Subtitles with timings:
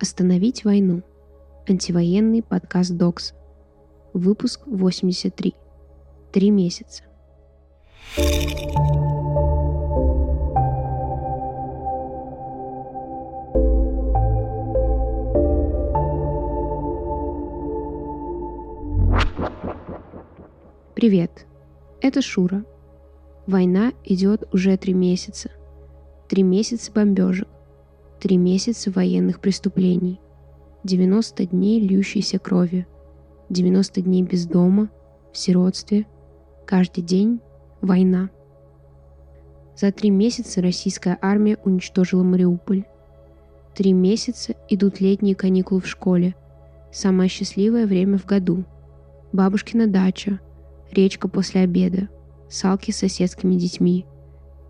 [0.00, 1.02] Остановить войну.
[1.68, 3.34] Антивоенный подкаст Докс.
[4.14, 5.54] Выпуск 83.
[6.32, 7.04] Три месяца.
[20.94, 21.44] Привет,
[22.00, 22.64] это Шура.
[23.46, 25.50] Война идет уже три месяца.
[26.26, 27.48] Три месяца бомбежек.
[28.20, 30.20] Три месяца военных преступлений.
[30.84, 32.86] 90 дней льющейся крови.
[33.48, 34.90] 90 дней без дома,
[35.32, 36.04] в сиротстве.
[36.66, 37.40] Каждый день
[37.80, 38.28] война.
[39.74, 42.84] За три месяца российская армия уничтожила Мариуполь.
[43.74, 46.34] Три месяца идут летние каникулы в школе.
[46.92, 48.64] Самое счастливое время в году.
[49.32, 50.40] Бабушкина дача,
[50.92, 52.10] речка после обеда,
[52.50, 54.04] салки с соседскими детьми,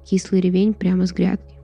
[0.05, 1.60] кислый ревень прямо с грядки.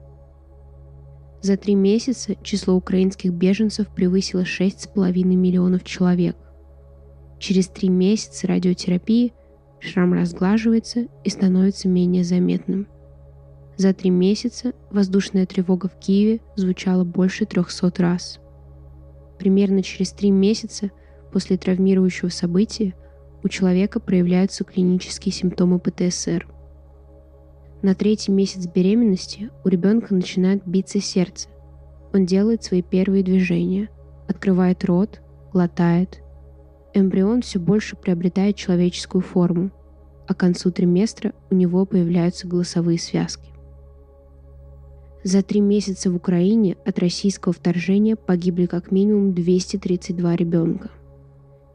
[1.41, 6.35] За три месяца число украинских беженцев превысило 6,5 миллионов человек.
[7.39, 9.33] Через три месяца радиотерапии
[9.79, 12.87] шрам разглаживается и становится менее заметным.
[13.77, 18.39] За три месяца воздушная тревога в Киеве звучала больше 300 раз.
[19.37, 20.89] Примерно через три месяца
[21.31, 22.95] после травмирующего события
[23.43, 26.47] у человека проявляются клинические симптомы ПТСР–
[27.81, 31.49] на третий месяц беременности у ребенка начинает биться сердце.
[32.13, 33.89] Он делает свои первые движения,
[34.27, 35.21] открывает рот,
[35.53, 36.21] глотает.
[36.93, 39.71] Эмбрион все больше приобретает человеческую форму,
[40.27, 43.49] а к концу триместра у него появляются голосовые связки.
[45.23, 50.89] За три месяца в Украине от российского вторжения погибли как минимум 232 ребенка.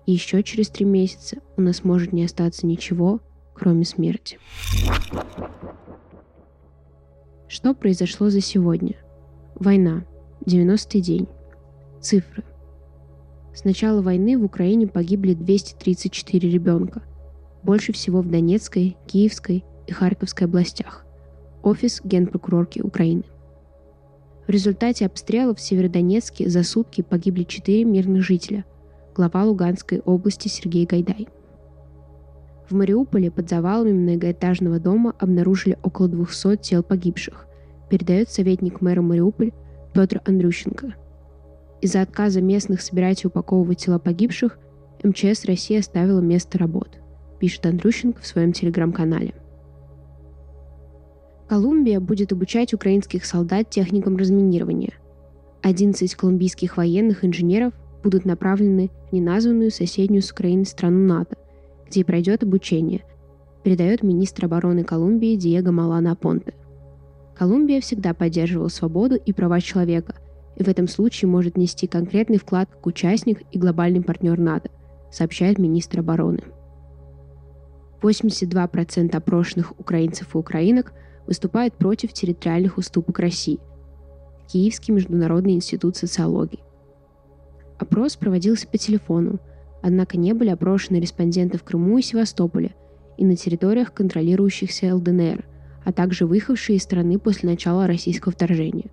[0.07, 3.21] И еще через три месяца у нас может не остаться ничего,
[3.63, 4.41] кроме смерти.
[7.47, 8.97] Что произошло за сегодня?
[9.55, 10.05] Война.
[10.45, 11.29] 90-й день.
[12.01, 12.43] Цифры.
[13.55, 17.03] С начала войны в Украине погибли 234 ребенка.
[17.63, 21.07] Больше всего в Донецкой, Киевской и Харьковской областях.
[21.63, 23.23] Офис Генпрокурорки Украины.
[24.49, 28.65] В результате обстрелов в Северодонецке за сутки погибли 4 мирных жителя.
[29.15, 31.29] Глава Луганской области Сергей Гайдай.
[32.69, 37.47] В Мариуполе под завалами многоэтажного дома обнаружили около 200 тел погибших,
[37.91, 39.53] передает советник мэра Мариуполь
[39.93, 40.95] Петр Андрющенко.
[41.81, 44.59] Из-за отказа местных собирать и упаковывать тела погибших,
[45.03, 47.01] МЧС России оставила место работ,
[47.41, 49.35] пишет Андрющенко в своем телеграм-канале.
[51.49, 54.95] Колумбия будет обучать украинских солдат техникам разминирования.
[55.63, 61.37] 11 колумбийских военных инженеров будут направлены в неназванную соседнюю с Украиной страну НАТО,
[61.93, 63.05] где пройдет обучение,
[63.63, 66.55] передает министр обороны Колумбии Диего Малана Понте.
[67.37, 70.15] Колумбия всегда поддерживала свободу и права человека,
[70.57, 74.71] и в этом случае может нести конкретный вклад как участник и глобальный партнер НАТО,
[75.11, 76.41] сообщает министр обороны.
[78.01, 80.95] 82% опрошенных украинцев и украинок
[81.27, 83.61] выступают против территориальных уступок России.
[84.49, 86.61] Киевский международный институт социологии.
[87.79, 89.41] Опрос проводился по телефону–
[89.83, 92.75] Однако не были опрошены респонденты в Крыму и Севастополе
[93.19, 95.45] и на территориях, контролирующихся ЛДНР,
[95.85, 98.91] а также выехавшие из страны после начала российского вторжения.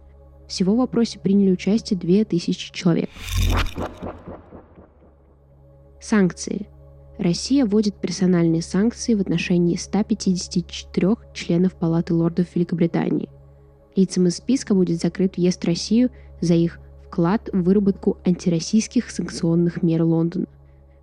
[0.47, 3.09] Всего в опросе приняли участие 2000 человек.
[6.01, 6.67] Санкции.
[7.19, 13.29] Россия вводит персональные санкции в отношении 154 членов Палаты лордов Великобритании.
[13.95, 16.09] Лицам из списка будет закрыт въезд в Россию
[16.41, 20.47] за их вклад в выработку антироссийских санкционных мер Лондона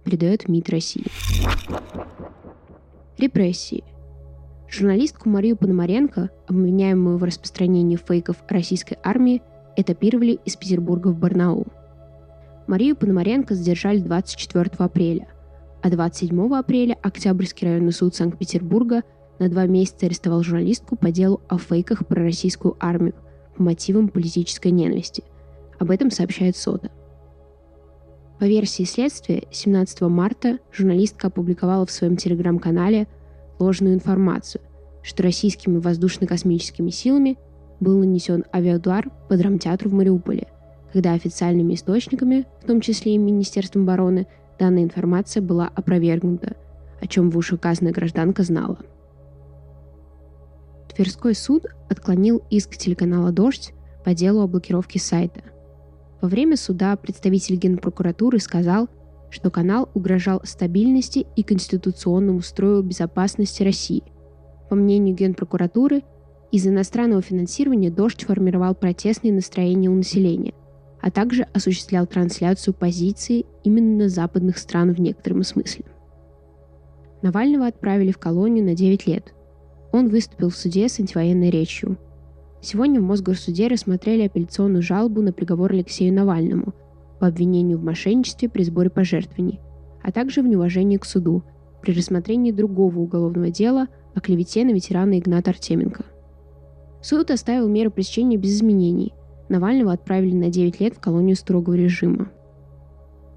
[0.06, 1.04] передает МИД России.
[3.18, 3.82] Репрессии.
[4.68, 9.42] Журналистку Марию Пономаренко, обвиняемую в распространении фейков российской армии,
[9.76, 11.66] этапировали из Петербурга в Барнаул.
[12.68, 15.26] Марию Пономаренко задержали 24 апреля,
[15.82, 19.02] а 27 апреля Октябрьский районный суд Санкт-Петербурга
[19.40, 23.14] на два месяца арестовал журналистку по делу о фейках про российскую армию
[23.56, 25.24] по мотивам политической ненависти.
[25.78, 26.90] Об этом сообщает СОДА.
[28.38, 33.08] По версии следствия, 17 марта журналистка опубликовала в своем телеграм-канале
[33.58, 34.60] ложную информацию,
[35.02, 37.38] что российскими воздушно-космическими силами
[37.80, 40.48] был нанесен авиаудар по драмтеатру в Мариуполе,
[40.92, 44.26] когда официальными источниками, в том числе и Министерством обороны,
[44.58, 46.56] данная информация была опровергнута,
[47.00, 48.78] о чем вышеуказанная гражданка знала.
[50.94, 53.72] Тверской суд отклонил иск телеканала «Дождь»
[54.04, 55.40] по делу о блокировке сайта–
[56.20, 58.88] во время суда представитель Генпрокуратуры сказал,
[59.30, 64.02] что канал угрожал стабильности и конституционному строю безопасности России.
[64.68, 66.02] По мнению Генпрокуратуры,
[66.52, 70.54] из иностранного финансирования «Дождь» формировал протестные настроения у населения,
[71.00, 75.84] а также осуществлял трансляцию позиции именно западных стран в некотором смысле.
[77.22, 79.34] Навального отправили в колонию на 9 лет.
[79.92, 81.98] Он выступил в суде с антивоенной речью.
[82.68, 86.74] Сегодня в Мосгорсуде рассмотрели апелляционную жалобу на приговор Алексею Навальному
[87.20, 89.60] по обвинению в мошенничестве при сборе пожертвований,
[90.02, 91.44] а также в неуважении к суду
[91.80, 93.86] при рассмотрении другого уголовного дела
[94.16, 96.06] о клевете на ветерана Игната Артеменко.
[97.02, 99.14] Суд оставил меры пресечения без изменений.
[99.48, 102.32] Навального отправили на 9 лет в колонию строгого режима.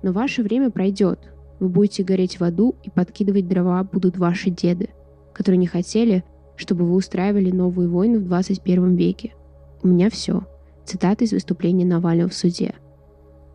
[0.01, 1.19] Но ваше время пройдет.
[1.59, 4.89] Вы будете гореть в аду, и подкидывать дрова будут ваши деды,
[5.33, 6.23] которые не хотели,
[6.59, 9.33] чтобы вы устраивали новые войны в 21 веке.
[9.81, 10.43] У меня все.
[10.85, 12.75] Цитата из выступления Навального в суде.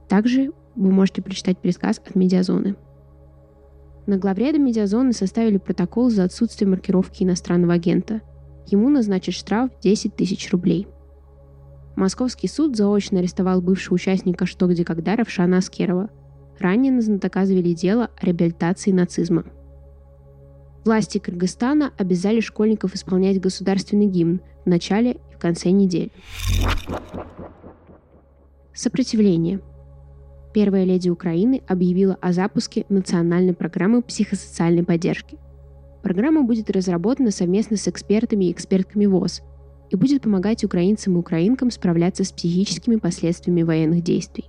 [0.09, 2.77] Также вы можете прочитать пересказ от Медиазоны.
[4.07, 8.23] На главреда Медиазоны составили протокол за отсутствие маркировки иностранного агента.
[8.69, 10.87] Ему назначат штраф 10 тысяч рублей.
[11.97, 16.09] Московский суд заочно арестовал бывшего участника «Что, где, когда» Равшана Аскерова.
[16.59, 19.45] Ранее на знатока завели дело о реабилитации нацизма.
[20.85, 26.11] Власти Кыргызстана обязали школьников исполнять государственный гимн в начале и в конце недели.
[28.75, 29.61] Сопротивление–
[30.55, 35.39] первая леди Украины объявила о запуске национальной программы психосоциальной поддержки.
[36.03, 39.43] Программа будет разработана совместно с экспертами и экспертками ВОЗ
[39.91, 44.45] и будет помогать украинцам и украинкам справляться с психическими последствиями военных действий.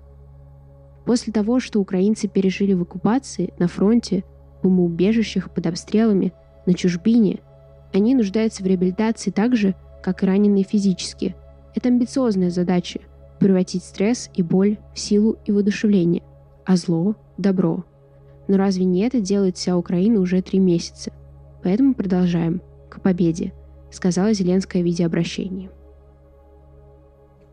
[1.05, 4.23] После того, что украинцы пережили в оккупации, на фронте,
[4.65, 6.33] в бомбоубежищах, под обстрелами,
[6.65, 7.39] на чужбине,
[7.93, 11.35] они нуждаются в реабилитации так же, как и раненые физически.
[11.75, 12.99] Это амбициозная задача–
[13.39, 16.23] превратить стресс и боль в силу и воодушевление,
[16.65, 17.85] а зло– добро.
[18.47, 21.11] Но разве не это делает вся Украина уже три месяца?
[21.63, 22.61] Поэтому продолжаем.
[22.89, 23.51] К победе,
[23.91, 25.69] сказала Зеленская в видеообращении.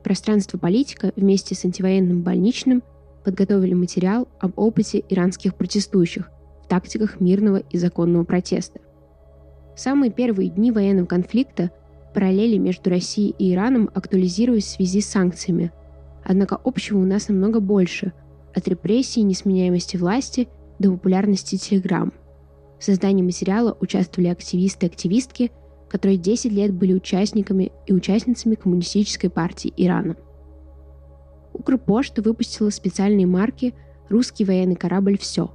[0.05, 2.82] Пространство политика вместе с антивоенным больничным
[3.25, 6.31] подготовили материал об опыте иранских протестующих
[6.72, 8.80] тактиках мирного и законного протеста.
[9.74, 11.70] В самые первые дни военного конфликта
[12.14, 15.72] параллели между Россией и Ираном актуализируясь в связи с санкциями–
[16.24, 18.12] Однако общего у нас намного больше,
[18.54, 20.48] от репрессий и несменяемости власти
[20.78, 22.12] до популярности Телеграм.
[22.78, 25.52] В создании материала участвовали активисты и активистки,
[25.88, 30.16] которые 10 лет были участниками и участницами Коммунистической партии Ирана.
[31.52, 33.75] Укрпошта выпустила специальные марки
[34.08, 35.52] «Русский военный корабль «Все».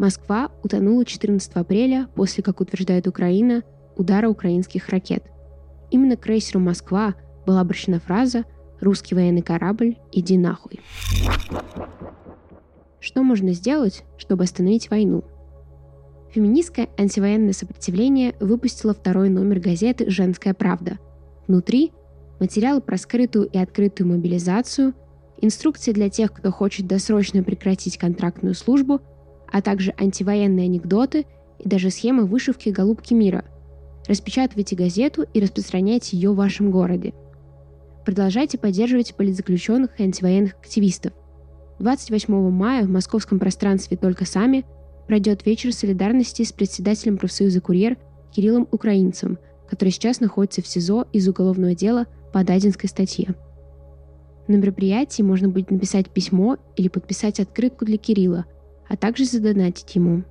[0.00, 3.62] Москва утонула 14 апреля после, как утверждает Украина,
[3.96, 5.24] удара украинских ракет.
[5.90, 7.14] Именно к крейсеру «Москва»
[7.46, 8.44] была обращена фраза–
[8.80, 10.80] Русский военный корабль, иди нахуй.
[12.98, 15.22] Что можно сделать, чтобы остановить войну?
[16.30, 20.98] Феминистское антивоенное сопротивление выпустило второй номер газеты «Женская правда».
[21.46, 21.92] Внутри
[22.38, 24.94] материалы про скрытую и открытую мобилизацию,
[25.42, 29.02] инструкции для тех, кто хочет досрочно прекратить контрактную службу,
[29.52, 31.26] а также антивоенные анекдоты
[31.58, 33.44] и даже схемы вышивки «Голубки мира».
[34.06, 37.14] Распечатывайте газету и распространяйте ее в вашем городе–
[38.04, 41.12] Продолжайте поддерживать политзаключенных и антивоенных активистов.
[41.78, 44.64] 28 мая в московском пространстве «Только сами»
[45.06, 47.98] пройдет вечер солидарности с председателем профсоюза «Курьер»
[48.32, 49.38] Кириллом Украинцем,
[49.68, 53.34] который сейчас находится в СИЗО из уголовного дела по Дадинской статье.
[54.48, 58.46] На мероприятии можно будет написать письмо или подписать открытку для Кирилла,
[58.90, 60.24] а также задонатить ему.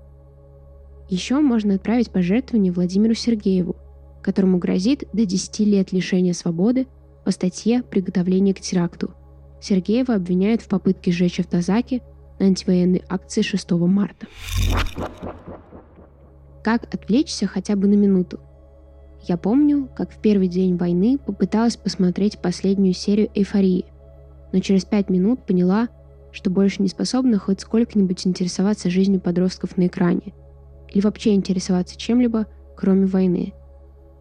[1.10, 3.76] Еще можно отправить пожертвование Владимиру Сергееву,
[4.22, 6.86] которому грозит до 10 лет лишения свободы–
[7.30, 9.12] по статье «Приготовление к теракту».
[9.62, 12.02] Сергеева обвиняют в попытке сжечь автозаки
[12.40, 14.26] на антивоенной акции 6 марта.
[16.64, 18.40] Как отвлечься хотя бы на минуту?
[19.22, 23.86] Я помню, как в первый день войны попыталась посмотреть последнюю серию «Эйфории»,
[24.52, 25.90] но через пять минут поняла,
[26.32, 30.34] что больше не способна хоть сколько-нибудь интересоваться жизнью подростков на экране
[30.90, 33.54] или вообще интересоваться чем-либо, кроме войны.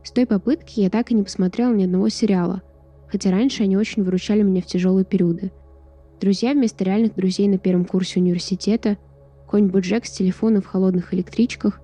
[0.04, 2.62] С той попытки я так и не посмотрела ни одного сериала,
[3.08, 5.52] хотя раньше они очень выручали меня в тяжелые периоды.
[6.20, 8.98] Друзья вместо реальных друзей на первом курсе университета,
[9.46, 11.80] конь-нибудь Джек с телефона в холодных электричках,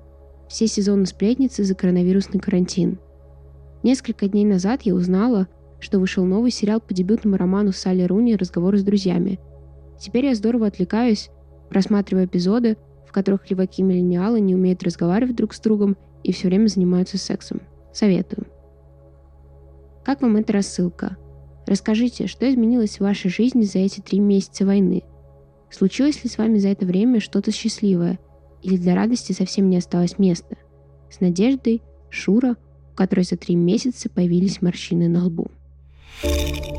[0.49, 2.99] все сезоны сплетницы за коронавирусный карантин.
[3.83, 8.78] Несколько дней назад я узнала, что вышел новый сериал по дебютному роману Салли Руни «Разговоры
[8.78, 9.38] с друзьями».
[9.98, 11.30] Теперь я здорово отвлекаюсь,
[11.68, 17.18] просматривая эпизоды, в которых леваки-миллениалы не умеют разговаривать друг с другом и все время занимаются
[17.18, 17.62] сексом.
[17.92, 18.46] Советую.
[20.04, 21.16] Как вам эта рассылка?
[21.66, 25.02] Расскажите, что изменилось в вашей жизни за эти три месяца войны?
[25.70, 28.18] Случилось ли с вами за это время что-то счастливое?
[28.62, 30.56] Или для радости совсем не осталось места?
[31.10, 32.56] С надеждой, Шура,
[32.92, 35.50] у которой за три месяца появились морщины на лбу.
[36.22, 36.74] thank you